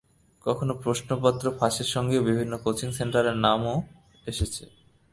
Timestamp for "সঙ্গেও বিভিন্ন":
1.85-2.53